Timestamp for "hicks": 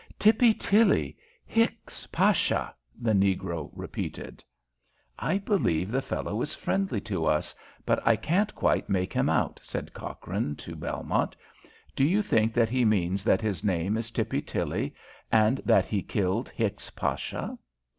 1.45-2.07, 16.49-16.89